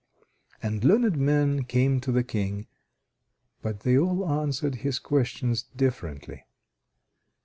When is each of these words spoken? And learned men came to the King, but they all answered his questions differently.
And 0.63 0.83
learned 0.83 1.15
men 1.19 1.63
came 1.63 1.99
to 2.01 2.11
the 2.11 2.23
King, 2.23 2.65
but 3.61 3.81
they 3.81 3.99
all 3.99 4.27
answered 4.27 4.77
his 4.77 4.97
questions 4.97 5.61
differently. 5.61 6.43